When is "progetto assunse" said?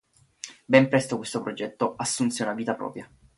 1.43-2.41